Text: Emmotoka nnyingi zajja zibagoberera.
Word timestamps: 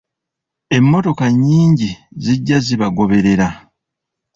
Emmotoka 0.77 1.25
nnyingi 1.33 1.89
zajja 2.23 2.57
zibagoberera. 2.65 3.47